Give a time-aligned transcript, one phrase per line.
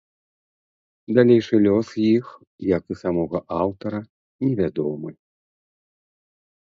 [1.17, 2.25] Далейшы лёс іх,
[2.75, 3.99] як і самога аўтара,
[4.47, 5.11] невядомы.